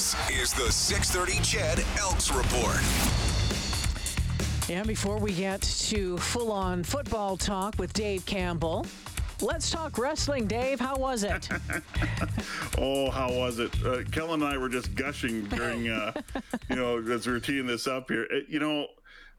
This 0.00 0.30
is 0.30 0.54
the 0.54 0.72
630 0.72 1.42
CHED 1.42 1.84
Elks 1.98 2.32
Report. 2.32 2.80
And 4.70 4.88
before 4.88 5.18
we 5.18 5.34
get 5.34 5.60
to 5.60 6.16
full 6.16 6.50
on 6.52 6.82
football 6.82 7.36
talk 7.36 7.78
with 7.78 7.92
Dave 7.92 8.24
Campbell, 8.24 8.86
let's 9.42 9.70
talk 9.70 9.98
wrestling. 9.98 10.46
Dave, 10.46 10.80
how 10.80 10.96
was 10.96 11.22
it? 11.22 11.50
oh, 12.78 13.10
how 13.10 13.30
was 13.30 13.58
it? 13.58 13.74
Uh, 13.84 13.98
Kellen 14.10 14.40
and 14.40 14.50
I 14.50 14.56
were 14.56 14.70
just 14.70 14.94
gushing 14.94 15.44
during, 15.48 15.90
uh, 15.90 16.14
you 16.70 16.76
know, 16.76 16.96
as 16.96 17.26
we 17.26 17.34
are 17.34 17.38
teeing 17.38 17.66
this 17.66 17.86
up 17.86 18.08
here. 18.08 18.22
It, 18.22 18.46
you 18.48 18.58
know, 18.58 18.86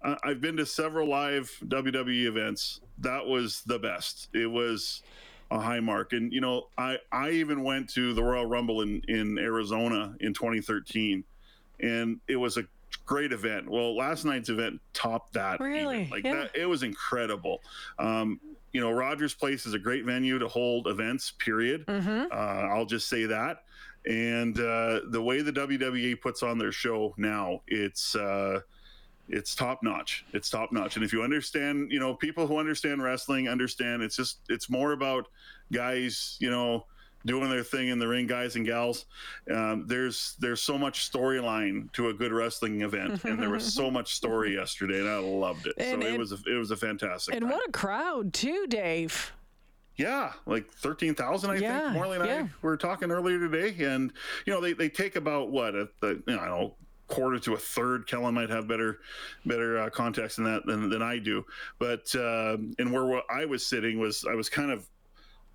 uh, 0.04 0.18
I've 0.24 0.42
been 0.42 0.58
to 0.58 0.66
several 0.68 1.10
live 1.10 1.52
WWE 1.66 2.28
events. 2.28 2.82
That 3.00 3.26
was 3.26 3.64
the 3.66 3.80
best. 3.80 4.28
It 4.36 4.46
was 4.46 5.02
a 5.52 5.60
high 5.60 5.82
mark. 5.82 6.14
And 6.14 6.34
you 6.34 6.42
know, 6.42 6.68
I 6.78 6.98
I 7.12 7.32
even 7.32 7.64
went 7.64 7.90
to 7.92 8.14
the 8.14 8.24
Royal 8.24 8.46
Rumble 8.46 8.82
in 8.82 9.02
in 9.08 9.38
Arizona 9.38 10.16
in 10.22 10.34
2013, 10.34 11.24
and 11.82 12.20
it 12.28 12.38
was 12.38 12.58
a 12.58 12.64
great 13.06 13.32
event. 13.32 13.70
Well, 13.70 13.96
last 13.96 14.26
night's 14.26 14.50
event 14.50 14.82
topped 14.94 15.34
that. 15.34 15.60
Really? 15.60 16.02
Even. 16.02 16.10
Like 16.10 16.24
yeah. 16.24 16.36
that, 16.36 16.56
it 16.56 16.66
was 16.66 16.84
incredible. 16.84 17.62
Um, 18.00 18.40
you 18.72 18.80
know, 18.80 18.92
Rogers 18.92 19.34
Place 19.34 19.66
is 19.66 19.74
a 19.74 19.80
great 19.80 20.06
venue 20.06 20.40
to 20.40 20.48
hold 20.48 20.88
events. 20.88 21.32
Period. 21.38 21.86
Mm-hmm. 21.86 22.32
Uh, 22.32 22.36
I'll 22.36 22.86
just 22.86 23.10
say 23.10 23.26
that. 23.26 23.66
And 24.08 24.58
uh, 24.60 25.02
the 25.10 25.22
way 25.22 25.42
the 25.42 25.52
WWE 25.52 26.20
puts 26.22 26.42
on 26.42 26.58
their 26.58 26.72
show 26.72 27.14
now, 27.18 27.62
it's. 27.68 28.16
Uh, 28.16 28.62
it's 29.30 29.56
top 29.56 29.82
notch. 29.84 30.26
It's 30.34 30.50
top 30.50 30.72
notch. 30.72 30.96
And 30.96 31.06
if 31.06 31.14
you 31.14 31.24
understand, 31.24 31.92
you 31.92 32.00
know, 32.00 32.14
people 32.16 32.48
who 32.48 32.58
understand 32.58 33.02
wrestling 33.02 33.48
understand 33.48 34.02
it's 34.02 34.16
just 34.16 34.40
it's 34.50 34.70
more 34.70 34.92
about 34.94 35.28
guys, 35.72 36.38
you 36.40 36.50
know, 36.50 36.86
doing 37.26 37.50
their 37.50 37.64
thing 37.64 37.90
in 37.90 38.00
the 38.00 38.08
ring, 38.08 38.26
guys 38.28 38.56
and 38.56 38.66
gals. 38.66 39.06
Um, 39.54 39.86
there's 39.88 40.36
there's 40.40 40.62
so 40.62 40.78
much 40.78 41.10
storyline 41.12 41.92
to 41.94 42.10
a 42.10 42.14
good 42.14 42.32
wrestling 42.32 42.82
event, 42.82 43.24
and 43.24 43.42
there 43.42 43.50
was 43.52 43.72
so 43.74 43.92
much 43.92 44.16
story 44.16 44.56
yesterday, 44.56 45.00
and 45.00 45.08
I 45.10 45.18
loved 45.18 45.68
it. 45.68 45.76
And- 45.78 46.02
so 46.02 46.08
it 46.08 46.12
and- 46.12 46.20
was 46.20 46.32
a, 46.32 46.38
it 46.48 46.58
was 46.58 46.72
a 46.72 46.76
fantastic. 46.78 47.36
And 47.36 47.46
night. 47.46 47.54
what 47.54 47.68
a 47.68 47.72
crowd, 47.72 48.34
too, 48.34 48.66
Dave. 48.68 49.34
Yeah, 49.98 50.34
like 50.48 50.72
thirteen 50.72 51.14
thousand, 51.14 51.52
I 51.52 51.56
Yeah, 51.58 51.80
think. 51.82 51.94
Morley 51.94 52.18
and 52.18 52.26
yeah. 52.26 52.42
I 52.44 52.50
were 52.64 52.76
talking 52.78 53.12
earlier 53.12 53.38
today, 53.40 53.76
and 53.86 54.12
you 54.48 54.54
know 54.54 54.60
they, 54.60 54.74
they 54.74 54.90
take 54.90 55.16
about 55.16 55.52
what 55.52 55.76
a, 55.76 55.90
the 56.00 56.24
you 56.28 56.36
know, 56.36 56.40
I 56.40 56.46
don't 56.48 56.60
know 56.62 56.76
quarter 57.12 57.38
to 57.40 57.54
a 57.54 57.58
third. 57.58 58.08
Kellen 58.08 58.34
might 58.34 58.50
have 58.50 58.68
better 58.68 59.00
better 59.46 59.78
uh, 59.80 59.90
context 59.90 60.40
in 60.40 60.46
that 60.46 60.66
than, 60.66 60.90
than 60.90 61.02
I 61.02 61.20
do, 61.20 61.46
but 61.78 62.14
uh, 62.16 62.58
and 62.80 62.92
where 62.92 63.22
I 63.30 63.46
was 63.46 63.66
sitting 63.66 64.00
was 64.00 64.26
I 64.28 64.34
was 64.34 64.50
kind 64.50 64.72
of 64.72 64.88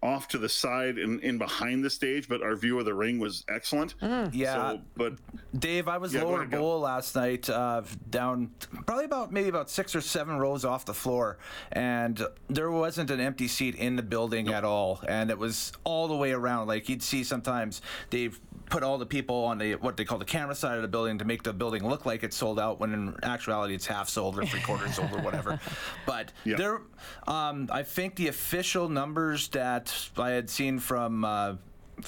off 0.06 0.28
to 0.28 0.38
the 0.38 0.48
side 0.48 0.98
and 0.98 1.20
in 1.20 1.36
behind 1.38 1.84
the 1.84 1.90
stage, 1.90 2.28
but 2.28 2.40
our 2.42 2.54
view 2.56 2.78
of 2.78 2.84
the 2.84 2.94
ring 2.94 3.18
was 3.18 3.44
excellent. 3.48 3.94
Yeah, 4.32 4.54
So, 4.54 4.80
but 4.96 5.14
Dave, 5.58 5.88
I 5.88 5.98
was 5.98 6.14
Yeah, 6.14 6.22
lower 6.22 6.36
ahead, 6.42 6.50
go. 6.52 6.58
bowl 6.60 6.80
last 6.80 7.14
night, 7.16 7.50
uh, 7.50 7.82
down 8.08 8.50
probably 8.86 9.04
about 9.04 9.32
maybe 9.32 9.48
about 9.48 9.68
six 9.70 9.94
or 9.96 10.00
seven 10.00 10.38
rows 10.38 10.64
off 10.64 10.84
the 10.84 10.94
floor, 10.94 11.38
and 11.72 12.24
there 12.48 12.70
wasn't 12.70 13.10
an 13.10 13.20
empty 13.20 13.48
seat 13.48 13.74
in 13.74 13.96
the 13.96 14.02
building 14.02 14.48
at 14.48 14.64
all, 14.64 15.00
and 15.08 15.30
it 15.30 15.38
was 15.38 15.72
all 15.84 16.06
the 16.08 16.16
way 16.16 16.32
around. 16.32 16.68
Like 16.68 16.88
you'd 16.88 17.02
see 17.02 17.24
sometimes 17.24 17.82
they've 18.10 18.38
put 18.70 18.82
all 18.82 18.98
the 18.98 19.06
people 19.06 19.44
on 19.44 19.58
the 19.58 19.74
what 19.76 19.96
they 19.96 20.04
call 20.04 20.18
the 20.18 20.24
camera 20.24 20.54
side 20.54 20.76
of 20.76 20.82
the 20.82 20.88
building 20.88 21.18
to 21.18 21.24
make 21.24 21.42
the 21.44 21.52
building 21.52 21.86
look 21.88 22.04
like 22.06 22.22
it's 22.24 22.36
sold 22.36 22.58
out, 22.60 22.78
when 22.80 22.92
in 22.92 23.14
actuality 23.22 23.74
it's 23.74 23.86
half 23.86 24.08
sold 24.08 24.38
or 24.38 24.44
three 24.44 24.60
quarters 24.60 24.94
sold 24.94 25.12
or 25.12 25.20
whatever. 25.22 25.58
But 26.06 26.32
Yeah. 26.44 26.56
there, 26.56 26.80
um, 27.26 27.68
I 27.72 27.82
think 27.82 28.16
the 28.16 28.28
official 28.28 28.88
numbers 28.88 29.48
that 29.48 29.88
I 30.16 30.30
had 30.30 30.50
seen 30.50 30.78
from. 30.78 31.24
Uh, 31.24 31.54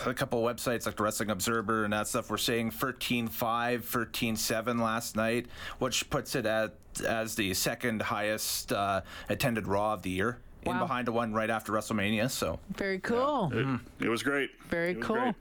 a 0.05 0.13
couple 0.13 0.47
of 0.47 0.55
websites 0.55 0.85
like 0.85 0.97
the 0.97 1.03
Wrestling 1.03 1.31
Observer 1.31 1.85
and 1.85 1.95
that 1.95 2.07
stuff 2.07 2.29
were 2.29 2.37
saying 2.37 2.73
13.5, 2.73 3.31
13.7 3.31 4.83
last 4.83 5.17
night, 5.17 5.47
which 5.79 6.11
puts 6.11 6.35
it 6.35 6.45
at 6.45 6.75
as 7.07 7.35
the 7.37 7.55
second 7.55 8.03
highest 8.03 8.73
uh, 8.73 9.01
attended 9.31 9.67
Raw 9.67 9.95
of 9.95 10.03
the 10.03 10.11
year, 10.11 10.39
in 10.65 10.79
behind 10.79 11.07
the 11.07 11.13
one 11.13 11.33
right 11.33 11.51
after 11.51 11.73
WrestleMania. 11.73 12.31
So 12.31 12.59
Very 12.77 12.99
cool. 12.99 13.51
it, 13.53 14.05
it 14.05 14.09
was 14.09 14.23
great. 14.23 14.51
Very 14.69 14.95
was 14.95 15.07
cool. 15.07 15.17
great. 15.17 15.35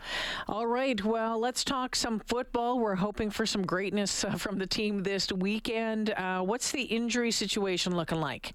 All 0.48 0.68
right. 0.68 1.04
Well, 1.04 1.40
let's 1.40 1.64
talk 1.64 1.96
some 1.96 2.20
football. 2.20 2.80
We're 2.80 2.96
hoping 2.96 3.30
for 3.30 3.46
some 3.46 3.66
greatness 3.66 4.24
uh, 4.24 4.32
from 4.36 4.58
the 4.58 4.68
team 4.68 5.04
this 5.04 5.32
weekend. 5.32 6.12
Uh, 6.12 6.42
what's 6.42 6.72
the 6.72 6.84
injury 6.84 7.32
situation 7.32 7.96
looking 7.96 8.20
like? 8.20 8.54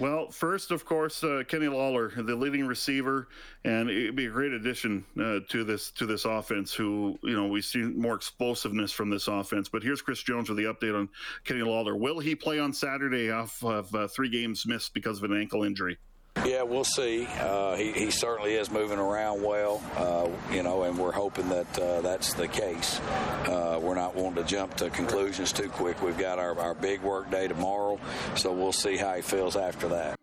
Well, 0.00 0.30
first, 0.30 0.70
of 0.70 0.84
course, 0.84 1.24
uh, 1.24 1.42
Kenny 1.48 1.66
Lawler, 1.66 2.12
the 2.16 2.36
leading 2.36 2.66
receiver, 2.66 3.26
and 3.64 3.90
it'd 3.90 4.14
be 4.14 4.26
a 4.26 4.30
great 4.30 4.52
addition 4.52 5.04
uh, 5.20 5.40
to 5.48 5.64
this 5.64 5.90
to 5.92 6.06
this 6.06 6.24
offense. 6.24 6.72
Who 6.72 7.18
you 7.24 7.34
know 7.34 7.48
we 7.48 7.60
see 7.60 7.80
more 7.80 8.14
explosiveness 8.14 8.92
from 8.92 9.10
this 9.10 9.26
offense. 9.26 9.68
But 9.68 9.82
here's 9.82 10.00
Chris 10.00 10.22
Jones 10.22 10.48
with 10.48 10.58
the 10.58 10.64
update 10.64 10.96
on 10.96 11.08
Kenny 11.42 11.62
Lawler. 11.62 11.96
Will 11.96 12.20
he 12.20 12.36
play 12.36 12.60
on 12.60 12.72
Saturday 12.72 13.32
off 13.32 13.62
of 13.64 13.92
uh, 13.92 14.06
three 14.06 14.28
games 14.28 14.66
missed 14.66 14.94
because 14.94 15.18
of 15.18 15.28
an 15.28 15.36
ankle 15.36 15.64
injury? 15.64 15.98
Yeah, 16.44 16.62
we'll 16.62 16.84
see. 16.84 17.26
Uh, 17.38 17.76
he, 17.76 17.92
he 17.92 18.10
certainly 18.10 18.54
is 18.54 18.70
moving 18.70 18.98
around 18.98 19.42
well, 19.42 19.82
uh, 19.96 20.28
you 20.54 20.62
know, 20.62 20.84
and 20.84 20.98
we're 20.98 21.12
hoping 21.12 21.48
that 21.48 21.78
uh, 21.78 22.00
that's 22.00 22.32
the 22.34 22.48
case. 22.48 23.00
Uh, 23.46 23.78
we're 23.82 23.94
not 23.94 24.14
wanting 24.14 24.42
to 24.42 24.48
jump 24.48 24.74
to 24.76 24.90
conclusions 24.90 25.52
too 25.52 25.68
quick. 25.68 26.02
We've 26.02 26.18
got 26.18 26.38
our, 26.38 26.58
our 26.58 26.74
big 26.74 27.02
work 27.02 27.30
day 27.30 27.48
tomorrow, 27.48 28.00
so 28.34 28.52
we'll 28.52 28.72
see 28.72 28.96
how 28.96 29.14
he 29.14 29.22
feels 29.22 29.56
after 29.56 29.88
that. 29.88 30.18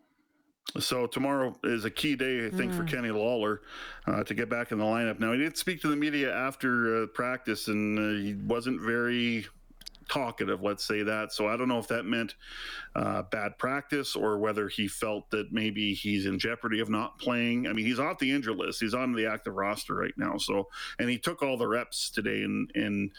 So 0.79 1.07
tomorrow 1.07 1.55
is 1.63 1.85
a 1.85 1.89
key 1.89 2.15
day, 2.15 2.47
I 2.47 2.49
think, 2.49 2.73
for 2.73 2.83
Kenny 2.83 3.09
Lawler 3.09 3.61
uh, 4.07 4.23
to 4.25 4.33
get 4.33 4.49
back 4.49 4.73
in 4.73 4.77
the 4.77 4.83
lineup. 4.83 5.19
Now 5.19 5.31
he 5.31 5.37
did 5.37 5.57
speak 5.57 5.81
to 5.81 5.87
the 5.87 5.95
media 5.95 6.35
after 6.35 7.03
uh, 7.03 7.07
practice, 7.07 7.69
and 7.69 7.97
uh, 7.97 8.21
he 8.21 8.33
wasn't 8.33 8.81
very 8.81 9.47
talkative, 10.09 10.61
let's 10.61 10.83
say 10.85 11.03
that. 11.03 11.33
So 11.33 11.47
I 11.47 11.57
don't 11.57 11.67
know 11.67 11.79
if 11.79 11.87
that 11.87 12.03
meant 12.05 12.35
uh, 12.95 13.23
bad 13.23 13.57
practice 13.57 14.15
or 14.15 14.37
whether 14.37 14.67
he 14.67 14.87
felt 14.87 15.29
that 15.31 15.51
maybe 15.51 15.93
he's 15.93 16.25
in 16.25 16.39
jeopardy 16.39 16.79
of 16.79 16.89
not 16.89 17.17
playing. 17.19 17.67
I 17.67 17.73
mean, 17.73 17.85
he's 17.85 17.99
off 17.99 18.19
the 18.19 18.31
injured 18.31 18.57
list. 18.57 18.81
He's 18.81 18.93
on 18.93 19.13
the 19.13 19.25
active 19.25 19.55
roster 19.55 19.95
right 19.95 20.13
now. 20.17 20.37
So 20.37 20.67
and 20.99 21.09
he 21.09 21.17
took 21.17 21.43
all 21.43 21.57
the 21.57 21.67
reps 21.67 22.09
today 22.09 22.43
in 22.43 22.67
in 22.75 23.11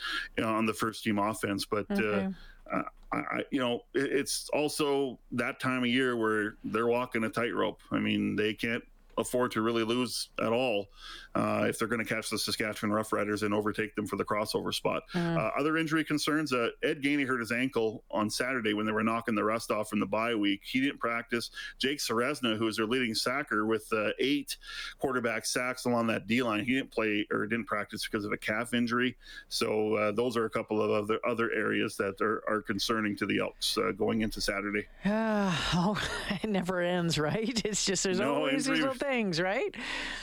on 0.45 0.67
the 0.67 0.75
first 0.75 1.05
team 1.05 1.19
offense, 1.19 1.65
but. 1.65 1.87
Okay. 1.91 2.27
Uh, 2.73 2.77
uh, 2.79 2.83
I- 3.13 3.45
you 3.53 3.61
know, 3.61 3.85
it's 3.95 4.51
also 4.53 5.19
that 5.31 5.61
time 5.61 5.85
of 5.85 5.89
year 5.89 6.17
where 6.17 6.57
they're 6.65 6.89
walking 6.89 7.23
a 7.23 7.29
tightrope. 7.29 7.81
I 7.93 8.01
mean, 8.01 8.35
they 8.35 8.53
can't 8.53 8.83
afford 9.19 9.51
to 9.53 9.63
really 9.63 9.83
lose 9.85 10.29
at 10.41 10.53
all 10.53 10.87
uh, 11.35 11.67
if 11.69 11.79
they're 11.79 11.89
going 11.89 12.05
to 12.05 12.15
catch 12.15 12.31
the 12.31 12.39
Saskatchewan 12.39 12.95
Roughriders 12.95 13.43
and 13.43 13.53
overtake 13.55 13.95
them 13.95 14.07
for 14.07 14.17
the 14.17 14.25
crossover 14.25 14.73
spot. 14.75 15.03
Uh, 15.15 15.51
other 15.59 15.77
injury 15.77 16.05
concerns: 16.05 16.53
uh, 16.53 16.69
Ed 16.83 17.03
Gainey 17.03 17.27
hurt 17.27 17.41
his 17.41 17.53
ankle 17.53 18.05
on 18.11 18.31
Saturday 18.31 18.75
when 18.75 18.87
they 18.87 18.93
were 18.93 19.03
knocking 19.03 19.35
the 19.35 19.45
rust 19.45 19.71
off 19.71 19.89
from 19.89 20.01
the 20.01 20.07
bye 20.07 20.35
week. 20.35 20.61
He 20.65 20.81
didn't 20.81 20.99
practice. 21.01 21.51
Jake 21.79 21.99
Ceresna, 21.99 22.57
who 22.57 22.67
is 22.69 22.77
their 22.77 22.87
leading 22.87 23.15
sacker 23.15 23.67
with 23.67 23.87
uh, 23.93 24.11
eight 24.19 24.57
quarterback 24.99 25.47
sacks 25.47 25.85
along 25.85 26.07
that 26.09 26.27
D 26.27 26.43
line, 26.43 26.65
he 26.65 26.75
didn't 26.75 26.91
play 26.91 27.27
or 27.31 27.47
didn't 27.47 27.67
practice 27.67 28.07
because 28.07 28.25
of 28.25 28.33
a 28.33 28.37
calf 28.37 28.75
injury. 28.75 29.17
So 29.49 29.95
uh, 29.95 30.13
those 30.13 30.37
are 30.37 30.45
a 30.45 30.51
couple 30.51 30.83
of 30.83 30.91
other 30.91 31.19
other 31.27 31.51
areas 31.53 31.97
that 31.97 32.21
are, 32.21 32.43
are 32.49 32.63
concerning 32.63 33.17
to 33.17 33.27
the 33.27 33.39
Elks 33.41 33.77
uh, 33.79 33.93
going 33.93 34.23
into 34.23 34.41
Saturday. 34.41 34.87
oh, 35.07 36.01
it 36.43 36.49
never 36.49 36.81
ends, 36.81 37.19
right? 37.19 37.63
It's 37.65 37.85
just 37.85 38.05
there's 38.05 38.21
No, 38.21 38.35
always 38.37 38.69
little 38.69 38.95
things, 39.07 39.41
right? 39.41 39.75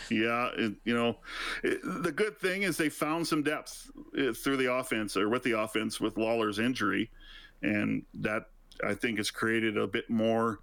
Yeah, 0.09 0.49
it, 0.57 0.73
you 0.83 0.94
know, 0.94 1.17
it, 1.63 1.79
the 1.83 2.11
good 2.11 2.38
thing 2.39 2.63
is 2.63 2.77
they 2.77 2.89
found 2.89 3.27
some 3.27 3.44
depth 3.44 3.89
uh, 4.17 4.33
through 4.33 4.57
the 4.57 4.73
offense 4.73 5.17
or 5.17 5.29
with 5.29 5.44
the 5.44 5.59
offense 5.59 5.99
with 5.99 6.17
Lawler's 6.17 6.59
injury, 6.59 7.09
and 7.61 8.03
that 8.16 8.49
I 8.83 8.94
think 8.94 9.17
has 9.17 9.31
created 9.31 9.77
a 9.77 9.88
bit 9.88 10.09
more 10.09 10.59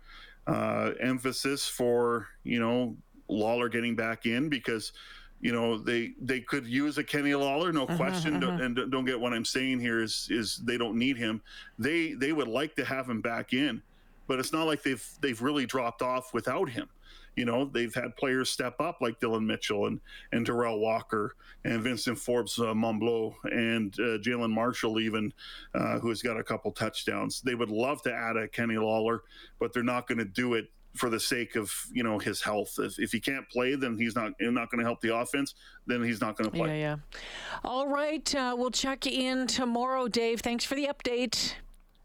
uh, 0.47 0.93
emphasis 1.01 1.67
for 1.67 2.29
you 2.45 2.61
know 2.61 2.97
Lawler 3.29 3.69
getting 3.69 3.97
back 3.97 4.27
in 4.27 4.49
because 4.49 4.93
you 5.41 5.53
know 5.53 5.79
they 5.79 6.13
they 6.21 6.41
could 6.41 6.67
use 6.67 6.99
a 6.99 7.05
Kenny 7.05 7.35
Lawler, 7.35 7.73
no 7.73 7.87
question. 7.87 8.41
Don't, 8.41 8.61
and 8.61 8.91
don't 8.91 9.05
get 9.05 9.19
what 9.19 9.33
I'm 9.33 9.45
saying 9.45 9.81
here 9.81 10.03
is 10.03 10.29
is 10.31 10.61
they 10.65 10.77
don't 10.77 10.97
need 10.97 11.17
him. 11.17 11.41
They 11.79 12.13
they 12.13 12.33
would 12.33 12.49
like 12.49 12.77
to 12.77 12.85
have 12.85 13.09
him 13.09 13.21
back 13.21 13.53
in, 13.53 13.83
but 14.31 14.39
it's 14.39 14.53
not 14.53 14.69
like 14.69 14.85
they've 14.85 15.05
they've 15.21 15.43
really 15.43 15.67
dropped 15.67 16.03
off 16.03 16.33
without 16.33 16.71
him. 16.71 16.89
You 17.35 17.45
know, 17.47 17.65
they've 17.65 17.93
had 17.93 18.17
players 18.17 18.49
step 18.49 18.81
up 18.81 18.99
like 19.01 19.19
Dillon 19.19 19.45
Mitchell 19.45 19.87
and 19.87 20.01
and 20.31 20.47
Terrell 20.47 20.79
Walker 20.79 21.35
and 21.65 21.83
Vincent 21.83 22.17
Forbes 22.17 22.57
uh, 22.57 22.71
and 22.71 23.93
uh, 23.99 24.19
Jalen 24.23 24.53
Marshall, 24.53 25.01
even 25.01 25.33
uh, 25.75 25.99
who 25.99 26.11
has 26.11 26.23
got 26.23 26.39
a 26.39 26.45
couple 26.45 26.71
touchdowns. 26.71 27.41
They 27.41 27.57
would 27.57 27.71
love 27.71 28.03
to 28.03 28.15
add 28.15 28.37
a 28.37 28.47
Kenny 28.47 28.79
Lawler, 28.79 29.25
but 29.59 29.73
they're 29.73 29.83
not 29.83 30.07
going 30.07 30.19
to 30.19 30.25
do 30.25 30.55
it 30.55 30.67
for 30.95 31.11
the 31.11 31.19
sake 31.19 31.57
of 31.57 31.73
you 31.93 32.05
know 32.05 32.21
his 32.21 32.41
health. 32.41 32.79
If, 32.79 33.01
if 33.01 33.11
he 33.11 33.19
can't 33.19 33.49
play, 33.49 33.75
then 33.75 33.99
he's 33.99 34.15
not 34.15 34.35
he's 34.39 34.53
not 34.53 34.71
going 34.71 34.79
to 34.79 34.85
help 34.85 35.01
the 35.01 35.17
offense. 35.17 35.57
Then 35.89 36.05
he's 36.05 36.21
not 36.21 36.37
going 36.37 36.49
to 36.49 36.57
play. 36.57 36.81
Yeah, 36.81 36.97
yeah. 37.13 37.19
All 37.65 37.89
right. 37.89 38.33
Uh, 38.33 38.55
we'll 38.57 38.71
check 38.71 39.09
in 39.09 39.49
tomorrow, 39.49 40.07
Dave. 40.07 40.39
Thanks 40.39 40.65
for 40.65 40.77
the 40.77 40.87
update. 40.87 41.55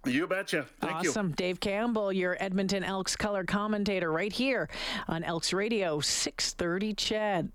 You 0.05 0.27
betcha. 0.27 0.65
Thank 0.79 1.03
you. 1.03 1.09
awesome. 1.09 1.31
Dave 1.31 1.59
Campbell, 1.59 2.13
your 2.13 2.37
Edmonton 2.39 2.83
Elks 2.83 3.15
color 3.15 3.43
commentator, 3.43 4.11
right 4.11 4.31
here 4.31 4.69
on 5.07 5.23
Elks 5.23 5.53
Radio 5.53 5.99
630 5.99 6.93
CHED. 6.93 7.51